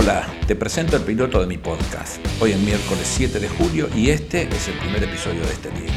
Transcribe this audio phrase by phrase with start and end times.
[0.00, 2.24] Hola, te presento el piloto de mi podcast.
[2.40, 5.90] Hoy es miércoles 7 de julio y este es el primer episodio de este día.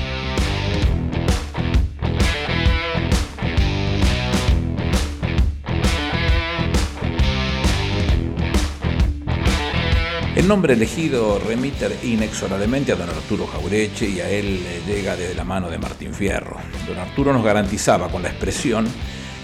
[10.35, 15.43] El nombre elegido remite inexorablemente a don Arturo Jaureche y a él llega desde la
[15.43, 16.57] mano de Martín Fierro.
[16.87, 18.87] Don Arturo nos garantizaba con la expresión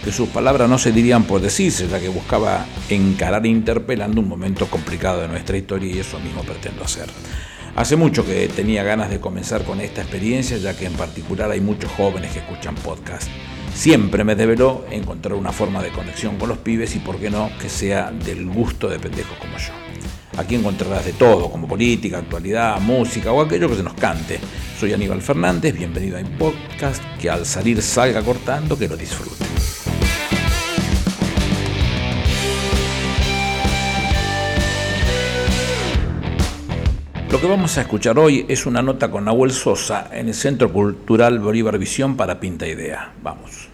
[0.07, 4.67] que sus palabras no se dirían por decirse, ya que buscaba encarar interpelando un momento
[4.67, 7.07] complicado de nuestra historia y eso mismo pretendo hacer.
[7.75, 11.59] Hace mucho que tenía ganas de comenzar con esta experiencia, ya que en particular hay
[11.59, 13.27] muchos jóvenes que escuchan podcast.
[13.75, 17.49] Siempre me develó encontrar una forma de conexión con los pibes y, por qué no,
[17.59, 19.73] que sea del gusto de pendejos como yo.
[20.37, 24.39] Aquí encontrarás de todo, como política, actualidad, música o aquello que se nos cante.
[24.79, 29.76] Soy Aníbal Fernández, bienvenido a un podcast que al salir salga cortando, que lo disfruten.
[37.31, 40.71] Lo que vamos a escuchar hoy es una nota con Nahuel Sosa en el Centro
[40.71, 43.13] Cultural Bolívar Visión para Pinta Idea.
[43.21, 43.67] Vamos.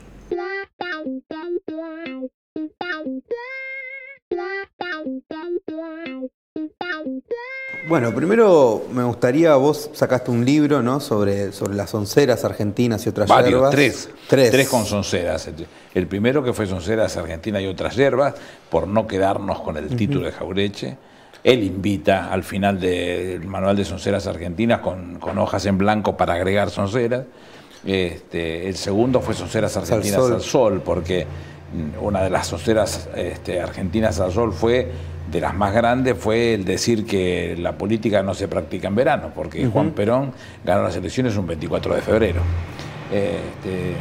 [7.87, 10.99] Bueno, primero me gustaría, vos sacaste un libro, ¿no?
[10.99, 13.71] Sobre, sobre las onceras argentinas y otras Varios, hierbas.
[13.71, 14.09] tres.
[14.27, 14.69] Tres.
[14.69, 15.49] con sonceras.
[15.93, 18.35] El primero que fue sonceras argentinas y otras hierbas,
[18.69, 20.97] por no quedarnos con el título de Jaureche.
[21.43, 26.33] Él invita al final del manual de sonceras argentinas con, con hojas en blanco para
[26.33, 27.25] agregar sonceras.
[27.85, 30.33] Este, el segundo fue sonceras argentinas Sol.
[30.33, 31.27] al sol, porque
[32.01, 34.89] una de las sonceras este, argentinas al sol fue
[35.31, 39.31] de las más grandes fue el decir que la política no se practica en verano,
[39.33, 40.31] porque Juan Perón
[40.63, 42.41] ganó las elecciones un 24 de febrero.
[43.13, 43.93] Este,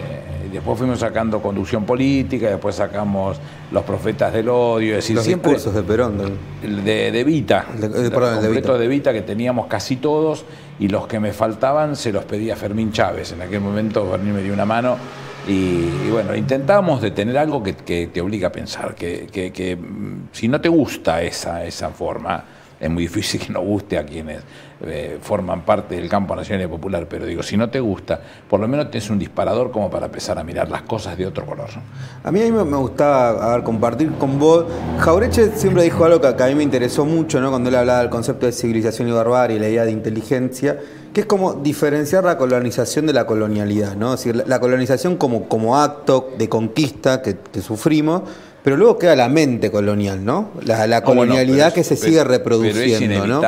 [0.46, 3.38] y después fuimos sacando conducción política, después sacamos
[3.70, 6.18] los profetas del odio, es decir, Los siempre discursos de Perón.
[6.62, 8.78] del- de, de Vita, De- perdón, el de Vita.
[8.78, 10.44] de Vita que teníamos casi todos
[10.78, 13.32] y los que me faltaban se los pedía Fermín Chávez.
[13.32, 14.96] En aquel momento Fermín me dio una mano
[15.46, 19.52] y, y bueno, intentamos de tener algo que, que te obliga a pensar, que, que-
[19.52, 22.44] que, mm, si no te gusta esa, esa forma,
[22.80, 24.40] es muy difícil que no guste a quienes
[24.84, 28.60] eh, forman parte del campo nacional y popular, pero digo, si no te gusta, por
[28.60, 31.68] lo menos tienes un disparador como para empezar a mirar las cosas de otro color.
[32.24, 34.64] A mí, a mí me gustaba a ver, compartir con vos.
[34.98, 37.50] Jaureche siempre dijo algo que, que a mí me interesó mucho, ¿no?
[37.50, 40.78] Cuando él hablaba del concepto de civilización y barbarie, la idea de inteligencia,
[41.12, 44.14] que es como diferenciar la colonización de la colonialidad, ¿no?
[44.14, 48.22] Es decir, la, la colonización como, como acto de conquista que, que sufrimos,
[48.62, 50.50] pero luego queda la mente colonial, ¿no?
[50.64, 53.40] La, la No, bueno, colonialidad que se sigue Pero es reproduciendo, ¿no?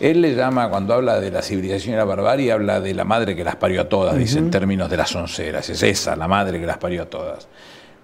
[0.00, 3.36] Él le llama, cuando habla de la civilización y la barbarie, habla de la madre
[3.36, 5.68] que las parió a todas, dice en términos de las onceras.
[5.70, 7.48] Es esa, la madre que las parió a todas.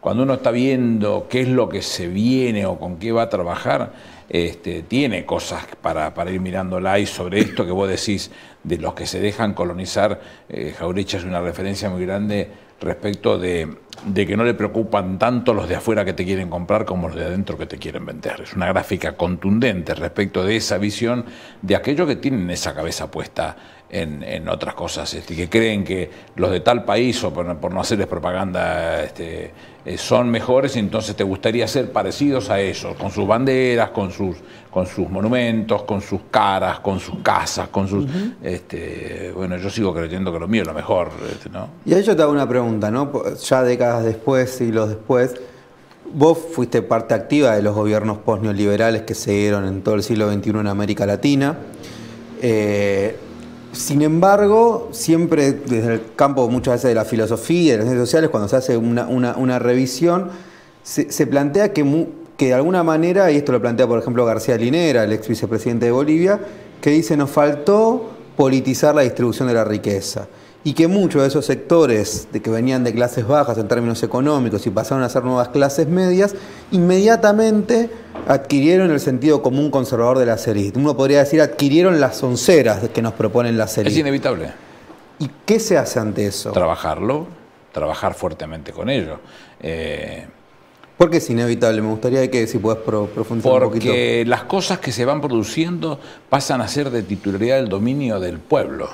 [0.01, 3.29] Cuando uno está viendo qué es lo que se viene o con qué va a
[3.29, 3.93] trabajar,
[4.31, 8.31] este, tiene cosas para, para ir mirándola y sobre esto que vos decís
[8.63, 12.49] de los que se dejan colonizar, eh, Jaurecha es una referencia muy grande
[12.81, 13.69] respecto de,
[14.15, 17.25] que no le preocupan tanto los de afuera que te quieren comprar como los de
[17.27, 18.41] adentro que te quieren vender.
[18.43, 21.25] Es una gráfica contundente respecto de esa visión
[21.63, 23.57] de aquellos que tienen esa cabeza puesta
[23.91, 27.61] en, en otras cosas, este, que creen que los de tal país, o por, no-
[27.61, 29.51] por no hacerles propaganda, este,
[29.85, 34.13] eh, son mejores y entonces te gustaría ser parecidos a ellos, con sus banderas, con
[34.13, 34.37] sus,
[34.71, 38.07] con sus monumentos, con sus caras, con sus casas, con sus...
[38.43, 41.69] este, bueno, yo sigo creyendo que lo mío es lo mejor, este, ¿no?
[41.85, 43.11] Y ahí yo te hago una pregunta, ¿no?
[43.37, 45.35] Ya décadas después, siglos después,
[46.13, 50.33] vos fuiste parte activa de los gobiernos post-neoliberales que se dieron en todo el siglo
[50.33, 51.57] XXI en América Latina.
[52.43, 53.17] Eh,
[53.73, 58.31] sin embargo, siempre desde el campo muchas veces de la filosofía, de las ciencias sociales,
[58.31, 60.29] cuando se hace una, una- una revisión,
[60.83, 62.07] se, se plantea que, mu-
[62.41, 65.85] que de alguna manera, y esto lo plantea por ejemplo García Linera, el ex vicepresidente
[65.85, 66.41] de Bolivia,
[66.81, 70.27] que dice nos faltó politizar la distribución de la riqueza
[70.65, 74.67] y que muchos de esos sectores de que venían de clases bajas en términos económicos
[74.67, 76.35] y pasaron a ser nuevas clases medias,
[76.71, 77.91] inmediatamente
[78.27, 80.73] adquirieron el sentido común conservador de la serie.
[80.75, 83.99] Uno podría decir adquirieron las onceras que nos proponen la Es serie.
[84.01, 84.51] inevitable.
[85.19, 86.53] ¿Y qué se hace ante eso?
[86.53, 87.27] trabajarlo,
[87.73, 89.19] trabajar fuertemente con ello.
[89.61, 90.27] Eh,
[91.01, 91.81] Porque es inevitable.
[91.81, 93.87] Me gustaría que si puedes pro- profundizar un poquito.
[93.87, 95.99] porque las cosas que se van produciendo
[96.29, 98.91] pasan a ser de titularidad del dominio del pueblo.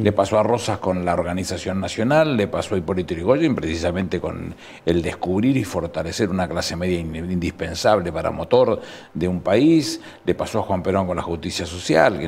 [0.00, 4.54] Le pasó a Rosas con la Organización Nacional, le pasó a Hipólito Yrigoyen precisamente con
[4.86, 8.80] el descubrir y fortalecer una clase media indispensable para motor
[9.12, 12.18] de un país, le pasó a Juan Perón con la justicia social,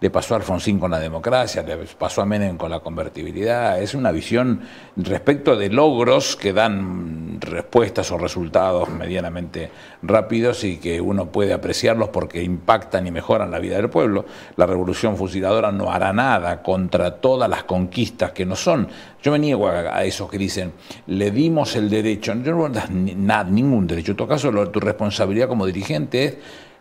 [0.00, 3.78] le pasó a Alfonsín con la democracia, le pasó a Menem con la convertibilidad.
[3.82, 4.62] Es una visión
[4.96, 9.70] respecto de logros que dan respuestas o resultados medianamente
[10.02, 14.24] rápidos y que uno puede apreciarlos porque impactan y mejoran la vida del pueblo.
[14.56, 18.88] La revolución fusiladora no hará nada contra todas las conquistas que no son.
[19.22, 20.72] Yo me niego a, esos que dicen,
[21.08, 22.34] le dimos el derecho.
[22.34, 24.12] Yo no das ningún derecho.
[24.12, 26.36] En todo caso, tu responsabilidad como dirigente es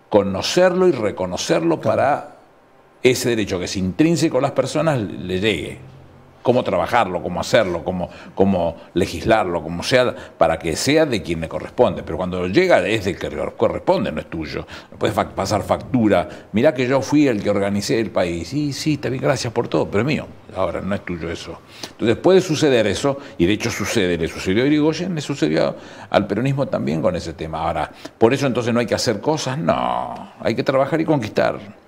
[0.10, 2.38] conocerlo y reconocerlo para
[3.04, 5.91] ese derecho que es intrínseco a las personas le llegue
[6.42, 11.48] cómo trabajarlo, cómo hacerlo, cómo, cómo, legislarlo, como sea, para que sea de quien le
[11.48, 12.04] corresponde.
[12.04, 14.66] Pero cuando llega es del que corresponde, no es tuyo.
[14.92, 16.28] No puedes pasar factura.
[16.52, 18.50] Mirá que yo fui el que organicé el país.
[18.50, 20.28] Sí, sí, bien, gracias por todo, pero mío.
[20.56, 21.60] Ahora, no es tuyo eso.
[21.92, 25.76] Entonces puede suceder eso, y de hecho sucede, le sucedió a Irigoyen, le sucedió
[26.10, 27.60] al peronismo también con ese tema.
[27.60, 29.58] Ahora, ¿por eso entonces no hay que hacer cosas?
[29.58, 31.81] No, hay que trabajar y conquistar.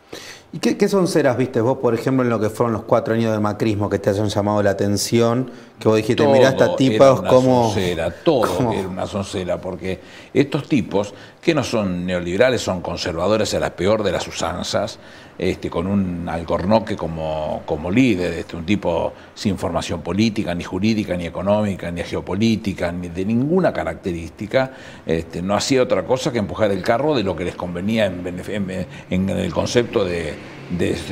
[0.55, 3.31] ¿Y qué, son ceras, viste vos, por ejemplo, en lo que fueron los cuatro años
[3.31, 5.50] de macrismo que te hayan llamado la atención?
[5.79, 7.71] Que vos dijiste, mirá, esta tipa como...
[7.71, 10.00] Soncera, todo era una soncera, porque
[10.31, 15.00] estos tipos, que no son neoliberales, son conservadores a la peor de las usanzas,
[15.38, 21.18] este, con un alcornoque como, como líder, este, un tipo sin formación política, ni jurídica,
[21.18, 24.71] ni económica, ni geopolítica, ni de ninguna característica,
[25.06, 29.30] este, no hacía otra cosa que empujar el carro de lo que les convenía en,
[29.30, 30.35] el concepto de,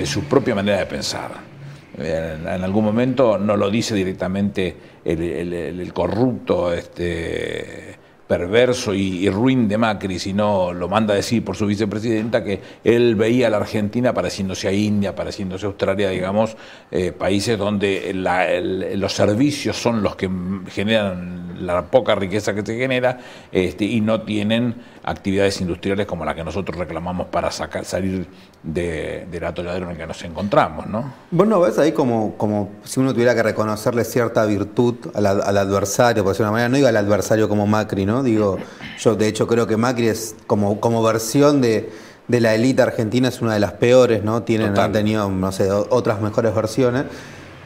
[0.06, 1.31] su propia manera de pensar.
[1.97, 7.97] En, algún momento no lo dice directamente el, corrupto este,
[8.31, 13.15] perverso y, ruin de Macri, sino lo manda a decir por su vicepresidenta que él
[13.15, 16.55] veía a la Argentina pareciéndose a India, pareciéndose a Australia, digamos,
[16.91, 18.13] eh, países donde
[18.95, 20.29] los servicios son los que
[20.69, 23.19] generan la poca riqueza que se genera
[23.51, 28.27] este, y no tienen actividades industriales como las que nosotros reclamamos para sacar, salir
[28.63, 30.87] de, del atolladero en el que nos encontramos.
[30.87, 31.13] ¿no?
[31.31, 35.25] Vos no ves ahí como, como si uno tuviera que reconocerle cierta virtud al,
[35.57, 38.23] adversario, por decirlo de una manera, no digo al adversario como Macri, ¿no?
[38.23, 38.57] Digo,
[38.99, 41.89] yo de hecho creo que Macri es como, como versión de,
[42.27, 44.43] la élite argentina es una de las peores, ¿no?
[44.43, 47.05] Tienen, han tenido, no sé, otras mejores versiones.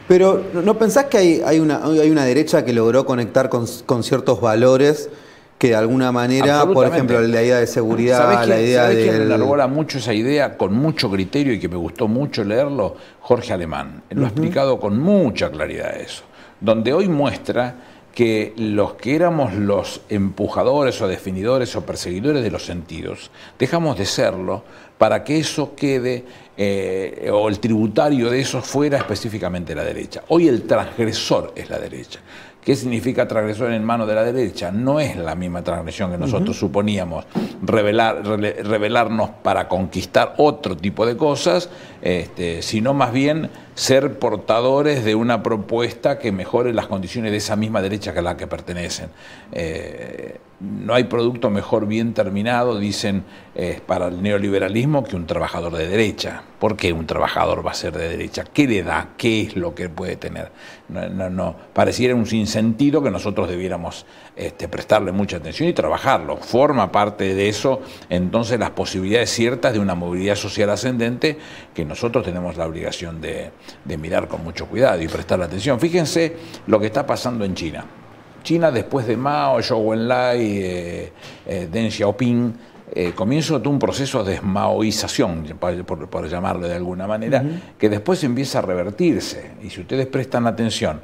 [0.08, 4.40] Pero ¿no pensás que hay, hay, una, hay una derecha que logró conectar con, ciertos
[4.40, 5.10] valores
[5.58, 9.02] que de alguna manera, por ejemplo, la idea de seguridad, la idea de...
[9.02, 12.96] quién elabora mucho esa idea con mucho criterio y que me gustó mucho leerlo?
[13.20, 14.02] Jorge Alemán.
[14.10, 16.24] Lo ha explicado con mucha claridad eso.
[16.60, 17.74] Donde hoy muestra
[18.16, 24.06] que los que éramos los empujadores o definidores o perseguidores de los sentidos, dejamos de
[24.06, 24.64] serlo
[24.96, 26.24] para que eso quede,
[26.56, 30.22] eh, o el tributario de eso fuera específicamente la derecha.
[30.28, 32.20] Hoy el transgresor es la derecha.
[32.66, 34.72] ¿Qué significa transgresor en mano de la derecha?
[34.72, 37.24] No es la misma transgresión que nosotros suponíamos,
[37.62, 41.70] revelarnos para conquistar otro tipo de cosas,
[42.02, 47.54] este, sino más bien ser portadores de una propuesta que mejore las condiciones de esa
[47.54, 49.10] misma derecha que a la que pertenecen.
[49.52, 53.24] Eh, no hay producto mejor bien terminado, dicen,
[53.54, 56.42] eh, para el neoliberalismo que un trabajador de derecha.
[56.58, 58.44] ¿Por qué un trabajador va a ser de derecha?
[58.44, 59.10] ¿Qué le da?
[59.18, 60.50] ¿Qué es lo que puede tener?
[60.88, 61.56] No.
[61.72, 64.06] Pareciera un sinsentido que nosotros debiéramos
[64.36, 66.36] este, prestarle mucha atención y trabajarlo.
[66.36, 71.38] Forma parte de eso entonces las posibilidades ciertas de una movilidad social ascendente
[71.74, 73.50] que nosotros tenemos la obligación de,
[73.84, 75.80] de mirar con mucho cuidado y prestar atención.
[75.80, 77.84] Fíjense lo que está pasando en China.
[78.46, 81.12] China después de Mao, Zhou Enlai, eh,
[81.46, 82.54] eh, Deng Xiaoping,
[82.94, 87.44] eh, comienza un proceso de desmaoización, por, llamarle de alguna manera,
[87.78, 89.52] que después empieza a revertirse.
[89.62, 91.00] Y si ustedes prestan atención,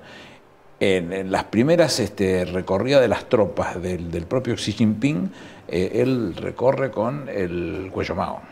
[0.79, 5.31] en, las primeras este, recorridas de las tropas del, propio Xi Jinping,
[5.69, 8.43] eh, él recorre con el cuello Mao.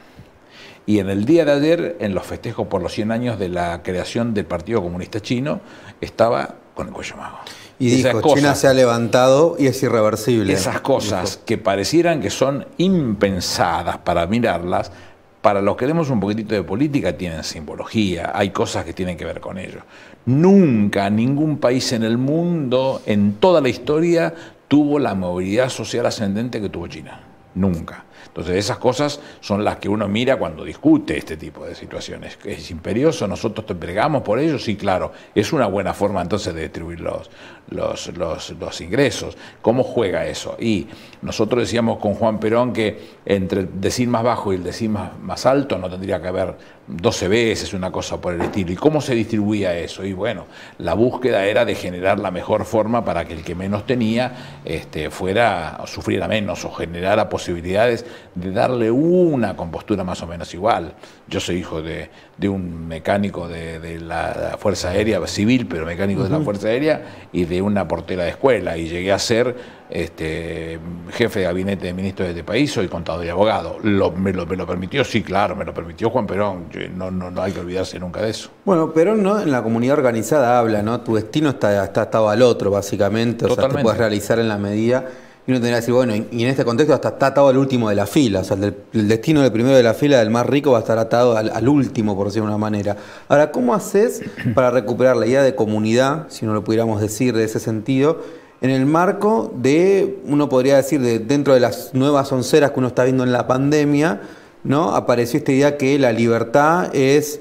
[0.87, 3.83] Y en el día de ayer, en los festejos por los 100 años de la
[3.83, 5.61] creación del Partido Comunista Chino,
[6.01, 7.39] estaba con el cuello Mao.
[7.81, 10.53] Y dijo, China se ha levantado y es irreversible.
[10.53, 14.93] Esas cosas que parecieran que son impensadas para mirarlas,
[15.41, 19.25] para los que leemos un poquitito de política tienen simbología, hay cosas que tienen que
[19.25, 19.81] ver con ello.
[20.27, 24.35] Nunca ningún país en el mundo, en toda la historia,
[24.69, 27.23] tuvo la movilidad social ascendente que tuvo China.
[27.55, 28.05] Nunca.
[28.27, 32.39] Entonces esas cosas son las que uno mira cuando discute este tipo de situaciones.
[32.45, 33.27] ¿Es imperioso?
[33.27, 34.57] ¿Nosotros te pregamos por ello?
[34.57, 35.13] Sí, claro.
[35.35, 37.29] Es una buena forma entonces de distribuir los,
[37.71, 39.37] los, los, ingresos.
[39.63, 40.57] ¿Cómo juega eso?
[40.59, 40.89] Y
[41.23, 45.19] nosotros decíamos con Juan Perón que entre el decir más bajo y el decir más,
[45.21, 48.73] más alto no tendría que haber 12 veces, una cosa por el estilo.
[48.73, 50.05] ¿Y cómo se distribuía eso?
[50.05, 50.47] Y bueno,
[50.79, 55.11] la búsqueda era de generar la mejor forma para que el que menos tenía este,
[55.11, 60.95] fuera, sufriera menos o generara posibilidades de darle una compostura más o menos igual.
[61.31, 62.11] Yo soy hijo de,
[62.49, 67.63] un mecánico de, la Fuerza Aérea, civil, pero mecánico de la Fuerza Aérea, y de
[67.63, 69.55] una portera de escuela, y llegué a ser
[69.91, 70.79] este,
[71.13, 73.79] jefe de gabinete de ministros de este país, soy contador y abogado.
[73.83, 75.05] Lo, me, lo, permitió?
[75.05, 76.67] Sí, claro, me lo permitió Juan Perón.
[76.97, 78.51] No, no, no hay que olvidarse nunca de eso.
[78.65, 79.41] Bueno, Perón ¿no?
[79.41, 81.01] en la comunidad organizada habla, ¿no?
[81.01, 83.47] Tu destino está, está atado al otro, básicamente.
[83.47, 85.07] O sea, te puedes realizar en la medida.
[85.47, 87.89] Y uno tendría que decir, bueno, y en este contexto hasta está atado al último
[87.89, 88.41] de la fila.
[88.41, 90.99] O sea, el, destino del primero de la fila, del más rico, va a estar
[90.99, 92.97] atado al, al, último, por decirlo de una manera.
[93.29, 94.23] Ahora, ¿cómo haces
[94.55, 98.21] para recuperar la idea de comunidad, si no lo pudiéramos decir de ese sentido?
[98.61, 102.89] en el marco de, uno podría decir, de, dentro de las nuevas onceras que uno
[102.89, 104.21] está viendo en la pandemia,
[104.65, 104.95] ¿no?
[104.95, 107.41] apareció esta idea que la libertad es,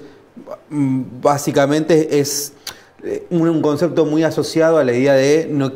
[0.69, 2.53] mm, básicamente, es
[3.29, 5.71] un, concepto muy asociado a la idea de no,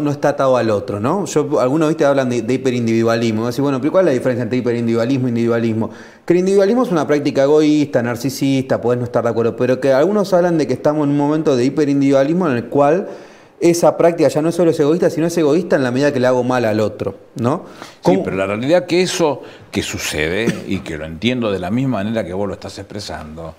[0.00, 1.24] no, está atado al otro, ¿no?
[1.26, 2.04] Yo, algunos ¿viste?
[2.04, 3.46] hablan de, hiperindividualismo.
[3.46, 5.90] Decir, bueno, pero ¿cuál es la diferencia entre hiperindividualismo e individualismo?
[6.24, 9.92] Que el individualismo es una práctica egoísta, narcisista, podés no estar de acuerdo, pero que
[9.92, 13.08] algunos hablan de que estamos en un momento de hiperindividualismo en el cual
[13.60, 16.26] esa práctica ya no solo es egoísta, sino es egoísta en la medida que le
[16.26, 17.64] hago mal al otro, ¿no?
[18.04, 21.98] Sí, pero la realidad que eso que sucede, y que lo entiendo de la misma
[21.98, 23.54] manera que vos lo estás expresando,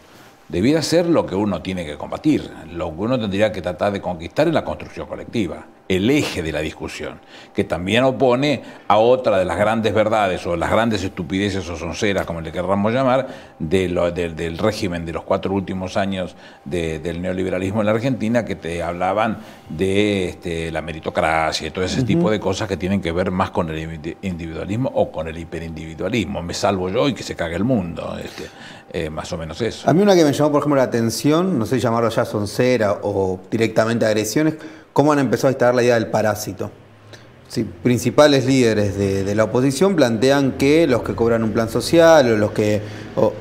[0.49, 4.01] debiera ser lo que uno tiene que combatir, lo que uno tendría que tratar de
[4.01, 7.19] conquistar en la construcción colectiva el eje de la discusión,
[7.53, 12.25] que también opone a otra de las grandes verdades o las grandes estupideces o sonceras,
[12.25, 13.27] como le querramos llamar,
[13.59, 18.83] de del régimen de los cuatro últimos años del neoliberalismo en la Argentina, que te
[18.83, 19.37] hablaban
[19.69, 23.51] de este, la meritocracia y todo ese tipo de cosas que tienen que ver más
[23.51, 26.41] con el individualismo o con el hiperindividualismo.
[26.41, 28.17] Me salvo yo y que se cague el mundo.
[28.21, 28.43] Este,
[28.89, 29.89] eh, más o menos eso.
[29.89, 32.23] A mí una que me llamó, por ejemplo, la atención, no sé si llamarlo ya
[32.23, 34.55] soncera o directamente agresiones,
[34.97, 36.71] cómo han empezado a instalar la idea del parásito.
[37.47, 42.35] Sí, principales líderes de, la oposición plantean que los que cobran un plan social o
[42.35, 42.81] los que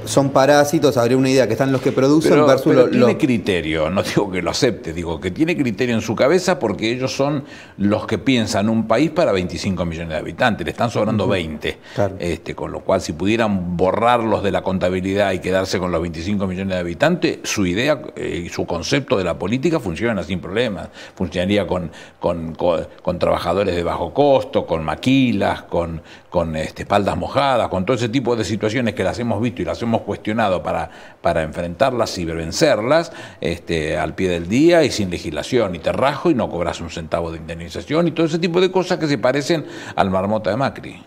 [0.05, 4.03] son parásitos, habría una idea que están los que producen pero, versus tiene criterio, no
[4.03, 7.45] digo que lo acepte, digo que tiene criterio en su cabeza porque ellos son
[7.77, 11.79] los que piensan un país para 25 millones de habitantes, le están sobrando 20.
[12.19, 16.47] Este, con lo cual, si pudieran borrarlos de la contabilidad y quedarse con los 25
[16.47, 20.89] millones de habitantes, su idea eh, y su concepto de la política funciona sin problemas.
[21.15, 21.91] Funcionaría con,
[22.21, 27.97] con, con trabajadores de bajo costo, con maquilas, con, con este, espaldas mojadas, con todo
[27.97, 32.17] ese tipo de situaciones que las hemos visto y las hemos cuestionado para, para enfrentarlas
[32.19, 36.49] y vencerlas este, al pie del día y sin legislación, y te rajo y no
[36.49, 40.11] cobras un centavo de indemnización y todo ese tipo de cosas que se parecen al
[40.11, 41.05] marmota de Macri.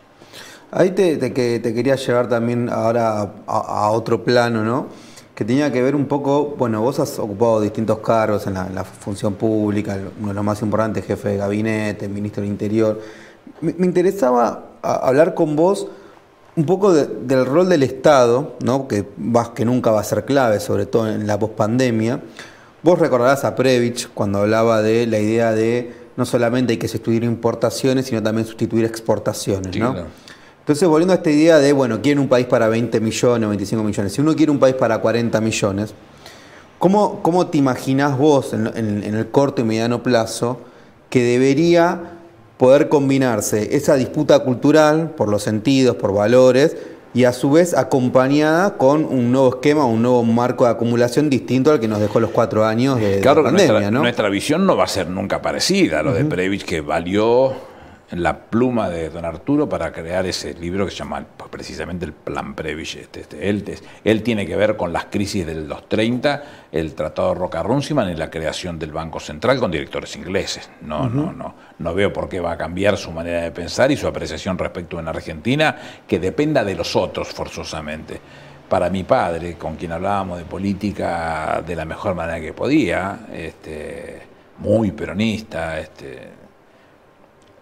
[0.71, 4.87] Ahí te, te, te quería llevar también ahora a, otro plano, ¿no?
[5.39, 9.35] que tenía que ver un poco, bueno, vos has ocupado distintos cargos en la, función
[9.35, 12.99] pública, uno de los más importantes, jefe de gabinete, ministro del Interior.
[13.61, 15.87] Me, interesaba hablar con vos
[16.55, 18.87] un poco del rol del Estado, ¿no?
[18.87, 22.21] que, vas, que nunca va a ser clave, sobre todo en la pospandemia.
[22.81, 27.23] Vos recordarás a Previch cuando hablaba de la idea de no solamente hay que sustituir
[27.23, 29.77] importaciones, sino también sustituir exportaciones.
[29.77, 29.95] ¿no?
[30.59, 33.83] Entonces, volviendo a esta idea de, bueno, quieren un país para 20 millones o 25
[33.83, 35.93] millones, si uno quiere un país para 40 millones,
[36.77, 38.67] ¿cómo, cómo te imaginás vos en,
[39.03, 40.59] el corto y mediano plazo
[41.09, 42.18] que debería
[42.59, 46.75] poder combinarse esa disputa cultural por los sentidos, por valores,
[47.13, 51.71] y a su vez acompañada con un nuevo esquema, un nuevo marco de acumulación distinto
[51.71, 53.75] al que nos dejó los cuatro años de, claro pandemia.
[53.75, 57.53] Nuestra, nuestra visión no va a ser nunca parecida a lo de Previch, que valió
[58.11, 62.13] la pluma de don Arturo para crear ese libro que se llama pues, precisamente el
[62.13, 62.95] Plan Previch.
[62.95, 63.63] Este, este, él,
[64.03, 68.15] él, tiene que ver con las crisis de los 30, el Tratado de Roca-Runciman y
[68.15, 70.69] la creación del Banco Central con directores ingleses.
[70.81, 71.53] No, no, no.
[71.77, 74.97] No veo por qué va a cambiar su manera de pensar y su apreciación respecto
[74.97, 75.75] a una Argentina
[76.07, 78.19] que dependa de los otros forzosamente.
[78.67, 84.21] Para mi padre, con quien hablábamos de política de la mejor manera que podía, este,
[84.59, 86.39] muy peronista, este,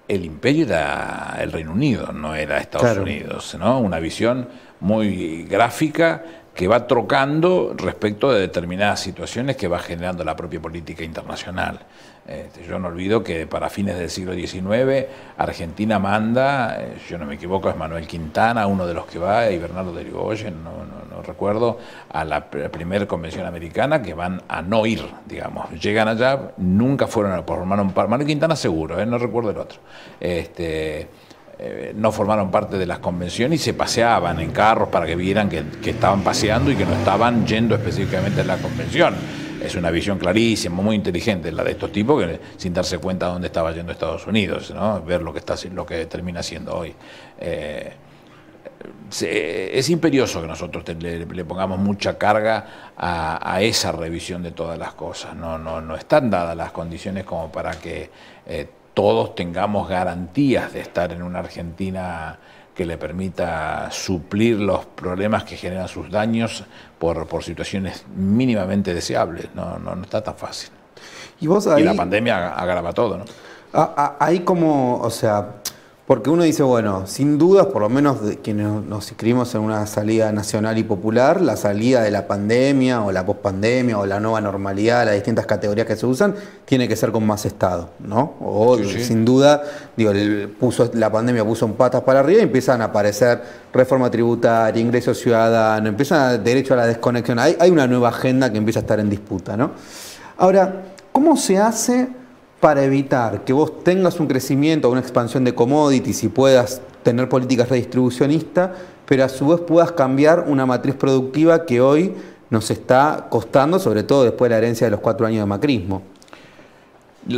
[0.08, 3.80] el imperio era el Reino Unido, no era Estados Unidos, ¿no?
[3.80, 4.48] Una visión
[4.80, 6.24] muy gráfica
[6.54, 11.80] que va trocando respecto de determinadas situaciones que va generando la propia política internacional.
[12.28, 15.06] Este, yo no olvido que para fines del siglo XIX
[15.38, 19.50] Argentina manda, eh, yo no me equivoco, es Manuel Quintana, uno de los que va,
[19.50, 20.72] y Bernardo de Rigoyen, no,
[21.10, 21.80] no, recuerdo,
[22.12, 25.72] a la primera convención americana que van a no ir, digamos.
[25.72, 28.08] Llegan allá, nunca fueron a formar un par.
[28.08, 29.80] Manuel Quintana seguro, eh, no recuerdo el otro.
[30.20, 31.08] Este,
[31.60, 35.50] eh, no formaron parte de las convenciones y se paseaban en carros para que vieran
[35.50, 39.16] que, estaban paseando y que no estaban yendo específicamente a la convención.
[39.62, 43.34] Es una visión clarísima, muy inteligente la de estos tipos, que sin darse cuenta de
[43.34, 45.02] dónde estaba yendo Estados Unidos, ¿no?
[45.02, 46.94] ver lo que, está, lo que termina siendo hoy.
[47.40, 47.94] Eh,
[49.10, 55.36] es imperioso que nosotros le, pongamos mucha carga a, esa revisión de todas las cosas.
[55.36, 58.10] No, no, no están dadas las condiciones como para que
[58.46, 62.38] eh, todos tengamos garantías de estar en una Argentina
[62.78, 66.64] que le permita suplir los problemas que generan sus daños
[67.00, 69.48] por, por situaciones mínimamente deseables.
[69.56, 70.70] No, no, no está tan fácil.
[71.42, 73.26] Y, vos y la pandemia agrava todo, ¿no?
[74.20, 75.56] Ahí como, o sea,
[76.08, 79.86] porque uno dice, bueno, sin dudas, por lo menos de quienes nos inscribimos en una
[79.88, 84.40] salida nacional y popular, la salida de la pandemia o la pospandemia o la nueva
[84.40, 86.34] normalidad, las distintas categorías que se usan,
[86.64, 88.36] tiene que ser con más Estado, ¿no?
[88.40, 89.62] O sin duda,
[89.98, 90.14] digo,
[90.58, 93.42] puso, la pandemia puso un patas para arriba y empiezan a aparecer
[93.74, 97.38] reforma tributaria, ingreso ciudadano, empieza derecho a la desconexión.
[97.38, 99.72] Hay, hay una nueva agenda que empieza a estar en disputa, ¿no?
[100.38, 102.08] Ahora, ¿cómo se hace?
[102.60, 107.70] Para evitar que vos tengas un crecimiento una expansión de commodities y puedas tener políticas
[107.70, 108.72] redistribucionistas,
[109.06, 112.14] pero a su vez puedas cambiar una matriz productiva que hoy
[112.50, 116.02] nos está costando, sobre todo después de la herencia de los cuatro años de macrismo.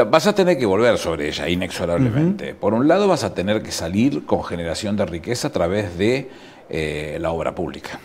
[0.08, 2.56] vas a tener que volver sobre ella inexorablemente.
[2.56, 6.30] Por un lado vas a tener que salir con generación de riqueza a través de
[6.70, 8.00] eh, la obra pública.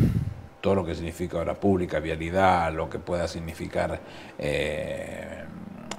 [0.60, 4.00] Todo lo que significa obra pública, vialidad, lo que pueda significar
[4.38, 5.44] eh,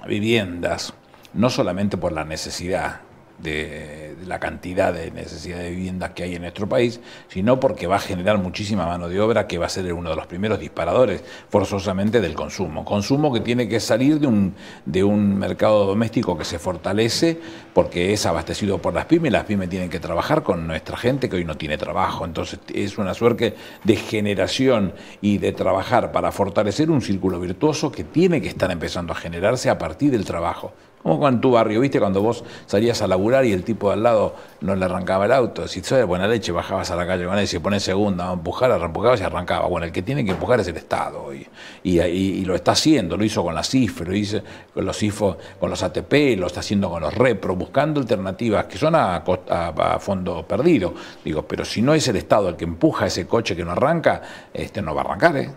[0.06, 0.92] viviendas,
[1.36, 3.00] no solamente por la necesidad
[3.38, 7.96] de, la cantidad de necesidad de viviendas que hay en nuestro país, sino porque va
[7.96, 11.22] a generar muchísima mano de obra que va a ser uno de los primeros disparadores
[11.48, 12.84] forzosamente del consumo.
[12.84, 17.38] Consumo que tiene que salir de un, de un mercado doméstico que se fortalece
[17.74, 21.36] porque es abastecido por las pymes, las pymes tienen que trabajar con nuestra gente que
[21.36, 26.90] hoy no tiene trabajo, entonces es una suerte de generación y de trabajar para fortalecer
[26.90, 30.72] un círculo virtuoso que tiene que estar empezando a generarse a partir del trabajo.
[31.02, 32.00] Como en tu barrio, ¿viste?
[32.00, 35.32] Cuando vos salías a laburar y el tipo de al lado no le arrancaba el
[35.32, 35.68] auto.
[35.68, 38.70] Si sos buena leche, bajabas a la calle con él, si pones segunda a empujar,
[38.70, 39.66] y arrancaba.
[39.68, 41.32] Bueno, el que tiene que empujar es el Estado.
[41.32, 41.46] Y,
[41.84, 44.40] y, lo está haciendo, lo hizo con la CIF, lo hizo
[44.74, 48.76] con los CIFO, con los ATP, lo está haciendo con los REPRO, buscando alternativas que
[48.76, 50.94] son a, a, fondo perdido.
[51.24, 54.22] Digo, pero si no es el Estado el que empuja ese coche que no arranca,
[54.52, 55.50] este no va a arrancar, ¿eh?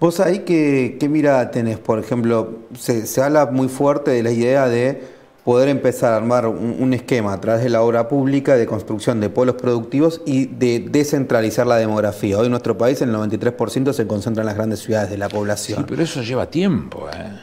[0.00, 4.68] Vos ahí qué, qué mirada tenés, por ejemplo, se, habla muy fuerte de la idea
[4.68, 5.00] de
[5.44, 9.28] poder empezar a armar un, esquema a través de la obra pública de construcción de
[9.28, 12.38] pueblos productivos y de descentralizar la demografía.
[12.38, 15.78] Hoy en nuestro país el 93% se concentra en las grandes ciudades de la población.
[15.80, 17.08] Sí, pero eso lleva tiempo.
[17.08, 17.40] ¿eh?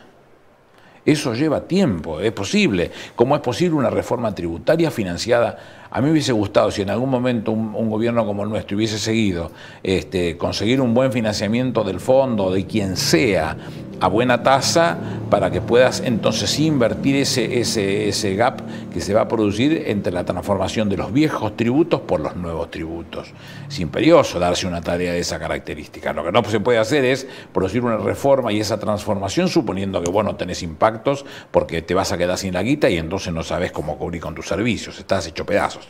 [1.05, 2.91] Eso lleva tiempo, es posible.
[3.15, 5.57] ¿Cómo es posible una reforma tributaria financiada?
[5.91, 8.99] A mí me hubiese gustado, si en algún momento un, gobierno como el nuestro hubiese
[8.99, 13.57] seguido, este, conseguir un buen financiamiento del fondo, de quien sea,
[13.99, 14.97] a buena tasa
[15.29, 20.11] para que puedas entonces invertir ese, ese, ese gap que se va a producir entre
[20.11, 23.31] la transformación de los viejos tributos por los nuevos tributos.
[23.67, 26.13] Es imperioso darse una tarea de esa característica.
[26.13, 30.09] Lo que no se puede hacer es producir una reforma y esa transformación suponiendo que
[30.09, 33.43] vos no tenés impactos porque te vas a quedar sin la guita y entonces no
[33.43, 35.87] sabes cómo cubrir con tus servicios, estás hecho pedazos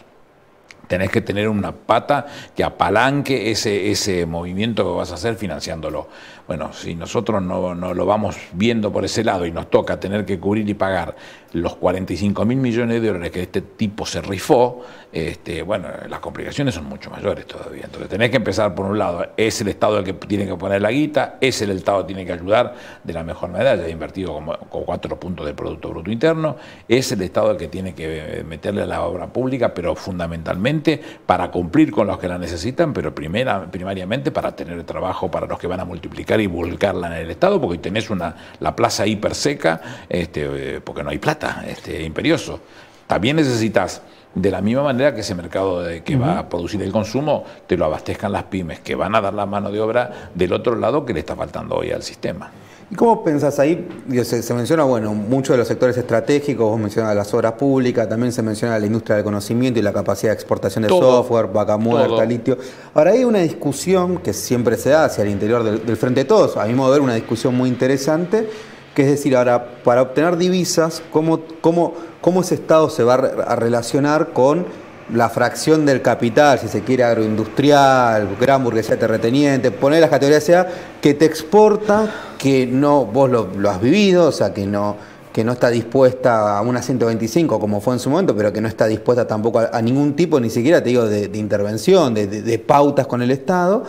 [0.89, 6.09] tenés que tener una pata que apalanque ese, ese movimiento que vas a hacer financiándolo.
[6.49, 10.25] Bueno, si nosotros no, no, lo vamos viendo por ese lado y nos toca tener
[10.25, 11.15] que cubrir y pagar
[11.53, 16.73] los 45 mil millones de dólares que este tipo se rifó, este, bueno, las complicaciones
[16.73, 17.83] son mucho mayores todavía.
[17.85, 20.81] Entonces tenés que empezar por un lado, es el Estado el que tiene que poner
[20.81, 23.89] la guita, es el Estado que tiene que ayudar de la mejor manera, ya ha
[23.89, 26.55] invertido como, con cuatro puntos del Producto Bruto Interno,
[26.87, 31.51] es el Estado el que tiene que meterle a la obra pública, pero fundamentalmente para
[31.51, 35.67] cumplir con los que la necesitan, pero primera, primariamente para tener trabajo para los que
[35.67, 39.81] van a multiplicar y volcarla en el Estado, porque tenés una, la plaza hiper seca,
[40.07, 42.59] este, eh, porque no hay plata, este, imperioso.
[43.07, 44.01] También necesitas,
[44.35, 47.75] de la misma manera que ese mercado de, que va a producir el consumo, te
[47.75, 51.05] lo abastezcan las pymes, que van a dar la mano de obra del otro lado
[51.05, 52.51] que le está faltando hoy al sistema.
[52.91, 53.87] ¿Y cómo pensás ahí?
[54.23, 58.41] Se, menciona, bueno, muchos de los sectores estratégicos, vos mencionas las obras públicas, también se
[58.41, 62.57] menciona la industria del conocimiento y la capacidad de exportación de software, vaca muerta, litio.
[62.95, 66.57] Ahora hay una discusión que siempre se da hacia el interior del, Frente de Todos,
[66.57, 68.49] a mi modo de ver una discusión muy interesante,
[68.95, 73.55] que es decir, ahora, para obtener divisas, ¿cómo, cómo, cómo ese Estado se va a
[73.55, 74.65] relacionar con
[75.13, 80.67] la fracción del capital, si se quiere agroindustrial, gran burguesía terrateniente, poner las categorías sea,
[81.01, 84.95] que te exporta, que no, vos lo, has vivido, o sea, que no,
[85.33, 88.67] que no está dispuesta a una 125 como fue en su momento, pero que no
[88.67, 93.21] está dispuesta tampoco a, ningún tipo, ni siquiera te digo, de, intervención, de, pautas con
[93.21, 93.83] el Estado.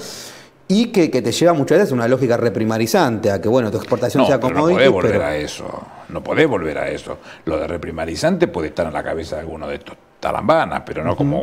[0.69, 4.39] Y que, te lleva muchas veces una lógica reprimarizante, a que bueno, tu exportación sea
[4.39, 5.65] como No podés volver a eso,
[6.11, 7.19] no podés volver a eso.
[7.45, 11.17] Lo de reprimarizante puede estar en la cabeza de alguno de estos talambanas, pero no
[11.17, 11.43] como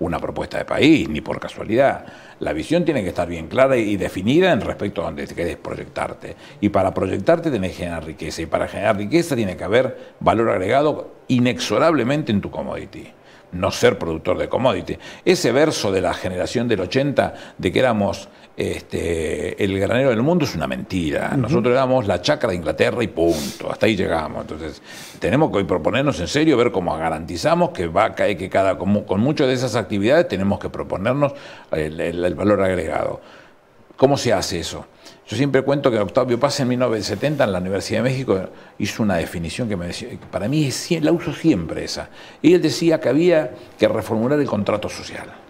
[0.00, 2.04] una propuesta de país, ni por casualidad.
[2.40, 6.34] La visión tiene que estar bien clara y definida en respecto a donde querés proyectarte.
[6.60, 8.42] Y para proyectarte tenés que generar riqueza.
[8.42, 13.12] Y para generar riqueza tiene que haber valor agregado inexorablemente en tu commodity
[13.52, 14.98] no ser productor de commodity.
[15.24, 20.44] Ese verso de la generación del 80 de que éramos este, el granero del mundo
[20.44, 21.36] es una mentira.
[21.36, 23.70] Nosotros éramos la chacra de Inglaterra y punto.
[23.70, 24.40] Hasta ahí llegamos.
[24.40, 24.82] Entonces,
[25.20, 29.04] tenemos que proponernos en serio, ver cómo garantizamos que va a caer, que cada, con,
[29.04, 31.34] con muchas de esas actividades tenemos que proponernos
[31.70, 33.20] el, valor agregado.
[33.96, 34.86] ¿Cómo se hace eso?
[35.28, 38.40] Yo siempre cuento que Octavio Paz en 1970 en la Universidad de México
[38.78, 40.68] hizo una definición que me decía, para mí
[41.00, 42.08] la uso siempre esa.
[42.42, 45.47] Y él decía que había que reformular el contrato social.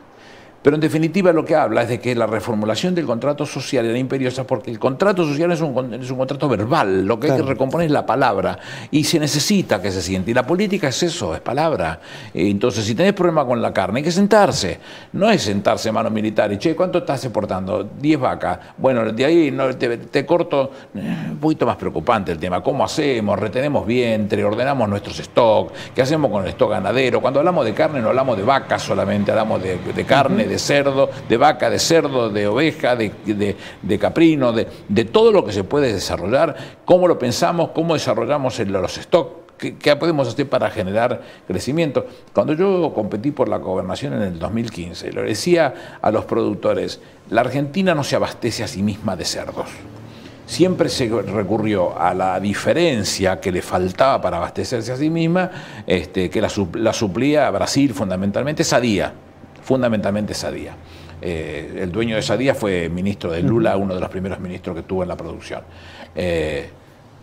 [0.62, 3.97] Pero en definitiva lo que habla es de que la reformulación del contrato social era
[3.97, 7.44] imperiosa porque el contrato social es un, es un contrato verbal, lo que hay que
[7.44, 8.59] recomponer es la palabra
[8.90, 10.33] y se necesita que se siente.
[10.33, 12.01] Y la política es eso, es palabra.
[12.35, 14.79] Entonces, si tenés problema con la carne, hay que sentarse.
[15.12, 17.88] No es sentarse mano militar y, che, ¿cuánto estás exportando?
[18.01, 18.59] 10 vacas.
[18.77, 22.62] Bueno, de ahí no, te, corto, eh, un poquito más preocupante el tema.
[22.62, 23.38] ¿Cómo hacemos?
[23.38, 24.44] ¿Retenemos vientre?
[24.44, 25.73] ¿Ordenamos nuestros stocks?
[25.94, 27.21] ¿Qué hacemos con el stock ganadero?
[27.21, 31.11] Cuando hablamos de carne no hablamos de vacas solamente, hablamos de, de carne, de cerdo,
[31.28, 36.56] de vaca, de cerdo, de oveja, de, caprino, de, todo lo que se puede desarrollar,
[36.84, 39.48] cómo lo pensamos, cómo desarrollamos los stocks.
[39.58, 42.06] ¿Qué, podemos hacer para generar crecimiento?
[42.32, 47.40] Cuando yo competí por la gobernación en el 2015, lo decía a los productores, la
[47.40, 49.66] Argentina no se abastece a sí misma de cerdos
[50.46, 55.50] siempre se recurrió a la diferencia que le faltaba para abastecerse a sí misma,
[55.87, 59.12] este, que la, la suplía Brasil fundamentalmente, Sadía
[59.68, 60.74] fundamentalmente Sadía.
[61.20, 64.83] Eh, el dueño de Sadía fue ministro de Lula, uno de los primeros ministros que
[64.83, 65.61] tuvo en la producción.
[66.16, 66.70] Eh,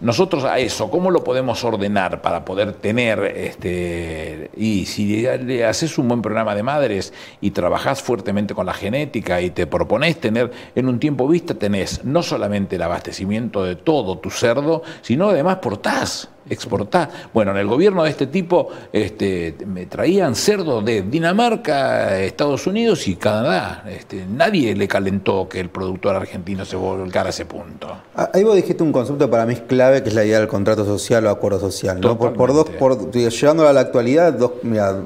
[0.01, 5.97] nosotros a eso, ¿cómo lo podemos ordenar para poder tener, este, y si le haces
[5.97, 10.51] un buen programa de madres y trabajás fuertemente con la genética y te propones tener
[10.75, 15.55] en un tiempo vista, tenés no solamente el abastecimiento de todo tu cerdo, sino además
[15.55, 17.09] portás exportar.
[17.33, 23.07] Bueno, en el gobierno de este tipo este, me traían cerdo de Dinamarca, Estados Unidos
[23.07, 23.83] y Canadá.
[23.89, 27.87] Este, nadie le calentó que el productor argentino se volcara a ese punto.
[28.15, 30.47] Ah, ahí vos dijiste un concepto para mí es clave, que es la idea del
[30.47, 31.99] contrato social o acuerdo social.
[31.99, 32.17] ¿no?
[32.17, 34.51] Por, dos, por, llevándolo a la actualidad, dos,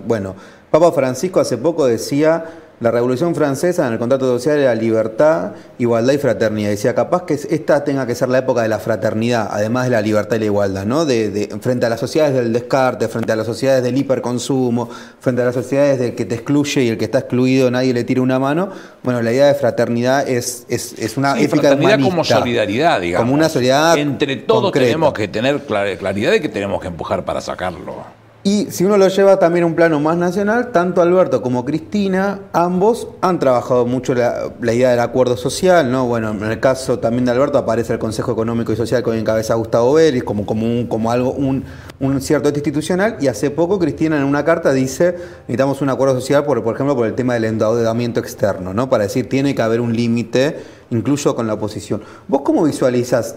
[0.06, 0.36] bueno,
[0.72, 2.46] Papa Francisco hace poco decía
[2.80, 6.70] la Revolución Francesa en el contrato social era libertad, igualdad y fraternidad.
[6.70, 10.02] Decía, capaz que esta tenga que ser la época de la fraternidad, además de la
[10.02, 11.06] libertad y la igualdad, ¿no?
[11.06, 14.90] De, frente a las sociedades del descarte, frente a las sociedades del hiperconsumo,
[15.20, 18.06] frente a las sociedades del que te excluye y el que está excluido nadie le
[18.06, 18.70] tira una mano.
[19.04, 23.26] Bueno, la idea de fraternidad es, es, una sí, fraternidad como solidaridad, digamos.
[23.26, 27.42] Como una solidaridad Entre todos tenemos que tener claridad de que tenemos que empujar para
[27.42, 28.19] sacarlo.
[28.42, 32.40] Y si uno lo lleva también a un plano más nacional, tanto Alberto como Cristina,
[32.54, 36.06] ambos han trabajado mucho la, idea del acuerdo social, ¿no?
[36.06, 39.56] Bueno, en el caso también de Alberto aparece el Consejo Económico y Social con encabeza
[39.56, 41.66] Gustavo Vélez como, como, un, como algo, un,
[42.22, 46.64] cierto institucional, y hace poco Cristina en una carta dice, necesitamos un acuerdo social, por,
[46.64, 48.90] por ejemplo, por el tema del endeudamiento externo, ¿no?
[48.90, 52.04] Para decir, tiene que haber un límite, incluso con la oposición.
[52.30, 53.36] ¿Vos cómo visualizas?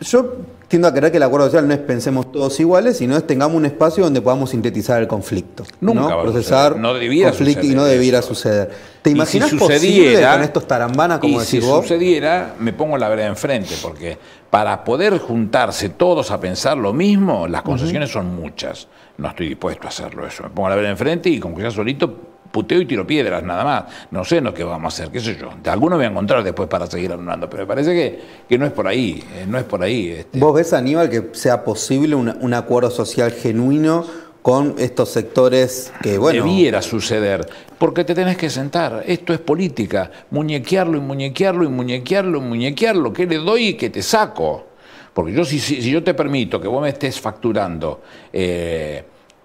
[0.00, 0.36] Yo
[0.68, 3.56] tiendo a creer que el acuerdo social no es pensemos todos iguales, sino es tengamos
[3.56, 5.64] un espacio donde podamos sintetizar el conflicto.
[5.80, 6.22] Nunca ¿no?
[6.22, 8.70] procesar no conflicto y no debiera suceder.
[9.02, 13.28] ¿Te imaginas si posible con estos tarambanas como decís si sucediera, me pongo la vereda
[13.28, 14.18] enfrente, porque
[14.50, 18.88] para poder juntarse todos a pensar lo mismo, las concesiones son muchas.
[19.18, 20.42] No estoy dispuesto a hacerlo eso.
[20.42, 23.64] Me pongo la vereda enfrente y como que ya solito puteo y tiro piedras, nada
[23.64, 23.84] más.
[24.10, 25.50] No sé lo que vamos a hacer, qué sé yo.
[25.62, 28.66] De alguno voy a encontrar después para seguir hablando, pero me parece que, que no
[28.66, 30.08] es por ahí, eh, no es por ahí.
[30.10, 30.38] Este.
[30.38, 34.04] ¿Vos ves, Aníbal, que sea posible un acuerdo social genuino
[34.46, 36.44] con estos sectores que, bueno...
[36.44, 37.44] Debiera suceder,
[37.78, 39.02] porque te tenés que sentar.
[39.04, 40.08] Esto es política.
[40.30, 43.12] Muñequearlo y muñequearlo y muñequearlo y muñequearlo.
[43.12, 44.66] ¿Qué le doy y qué te saco?
[45.12, 49.02] Porque yo si, si, yo te permito que vos me estés facturando eh,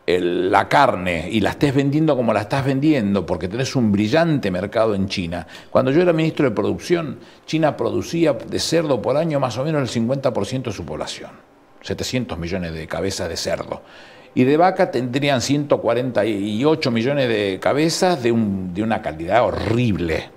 [0.07, 4.95] la carne y la estés vendiendo como la estás vendiendo, porque tenés un brillante mercado
[4.95, 5.45] en China.
[5.69, 9.81] Cuando yo era ministro de Producción, China producía de cerdo por año más o menos
[9.95, 11.31] el 50% de su población,
[11.81, 13.81] 700 millones de cabezas de cerdo.
[14.33, 20.29] Y de vaca tendrían 148 millones de cabezas de, un, de una calidad horrible.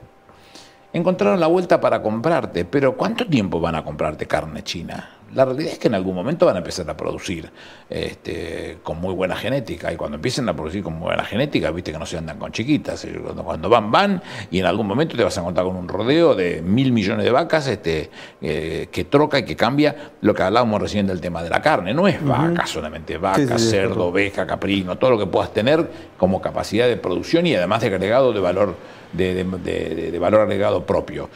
[0.92, 5.13] Encontraron la vuelta para comprarte, pero ¿cuánto tiempo van a comprarte carne china?
[5.35, 7.51] La realidad es que en algún momento van a empezar a producir
[7.91, 9.93] este, con muy buena genética.
[9.93, 12.53] Y cuando empiecen a producir con muy buena genética, viste que no se andan con
[12.53, 13.07] chiquitas.
[13.45, 14.23] Cuando, van, van.
[14.51, 17.31] Y en algún momento te vas a encontrar con un rodeo de mil millones de
[17.31, 18.11] vacas este,
[18.41, 21.95] eh, que troca y que cambia lo que hablábamos recién del tema de la carne.
[21.95, 26.87] No es vaca solamente, vaca, cerdo, oveja, caprino, todo lo que puedas tener como capacidad
[26.87, 28.77] de producción y además de agregado de valor
[29.16, 31.29] de, valor agregado propio.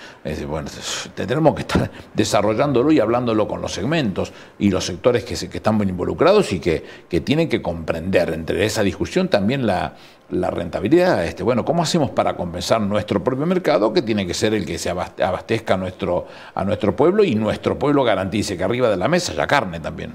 [0.48, 0.68] bueno,
[1.14, 5.76] tendremos que estar desarrollándolo y hablándolo con los segmentos y los sectores que, que están
[5.76, 9.94] muy involucrados y que, que, tienen que comprender entre esa discusión también la,
[10.30, 11.24] la rentabilidad.
[11.24, 14.78] Este, bueno, ¿cómo hacemos para compensar nuestro propio mercado, que tiene que ser el que
[14.78, 19.08] se abastezca a nuestro, a nuestro pueblo y nuestro pueblo garantice que arriba de la
[19.08, 20.12] mesa haya carne también?